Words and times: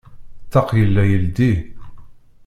Ṭṭaq 0.45 0.69
yella 0.79 1.03
yeldi. 1.11 1.51